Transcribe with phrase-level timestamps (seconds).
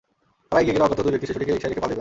[0.49, 1.89] তারা এগিয়ে গেলে অজ্ঞাত দুই ব্যক্তি শিশুটিকে রিকশায় রেখে পালিয়ে যান।